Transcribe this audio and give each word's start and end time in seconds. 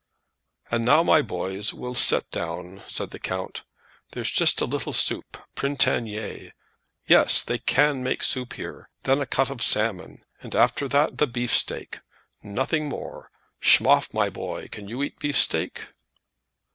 "And 0.71 0.83
now, 0.83 1.03
my 1.03 1.21
boys, 1.21 1.75
we'll 1.75 1.93
set 1.93 2.27
down," 2.31 2.81
said 2.87 3.11
the 3.11 3.19
count. 3.19 3.61
"There's 4.13 4.31
just 4.31 4.59
a 4.59 4.65
little 4.65 4.93
soup, 4.93 5.37
printanier; 5.55 6.53
yes, 7.05 7.43
they 7.43 7.59
can 7.59 8.01
make 8.01 8.23
soup 8.23 8.53
here; 8.53 8.89
then 9.03 9.21
a 9.21 9.27
cut 9.27 9.51
of 9.51 9.61
salmon; 9.61 10.25
and 10.41 10.55
after 10.55 10.87
that 10.87 11.19
the 11.19 11.27
beefsteak. 11.27 11.99
Nothing 12.41 12.89
more. 12.89 13.29
Schmoff, 13.59 14.11
my 14.11 14.31
boy, 14.31 14.69
can 14.71 14.87
you 14.87 15.03
eat 15.03 15.19
beefsteak?" 15.19 15.89